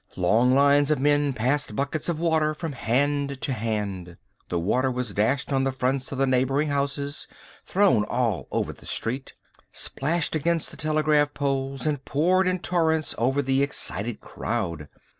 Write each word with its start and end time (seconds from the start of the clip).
Long 0.15 0.55
lines 0.55 0.89
of 0.89 0.97
men 0.99 1.31
passed 1.31 1.75
buckets 1.75 2.09
of 2.09 2.19
water 2.19 2.55
from 2.55 2.71
hand 2.71 3.39
to 3.39 3.53
hand. 3.53 4.17
The 4.49 4.57
water 4.57 4.89
was 4.89 5.13
dashed 5.13 5.53
on 5.53 5.63
the 5.63 5.71
fronts 5.71 6.11
of 6.11 6.17
the 6.17 6.25
neighbouring 6.25 6.69
houses, 6.69 7.27
thrown 7.67 8.03
all 8.05 8.47
over 8.49 8.73
the 8.73 8.87
street, 8.87 9.35
splashed 9.71 10.33
against 10.35 10.71
the 10.71 10.77
telegraph 10.77 11.35
poles, 11.35 11.85
and 11.85 12.03
poured 12.03 12.47
in 12.47 12.57
torrents 12.57 13.13
over 13.19 13.43
the 13.43 13.61
excited 13.61 14.21
crowd. 14.21 14.89